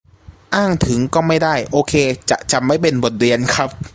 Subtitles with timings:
[0.55, 1.93] อ้างถึงก็ไม่ได้ โอเค
[2.29, 3.69] จะจำไว้เป็นบทเรียนครับ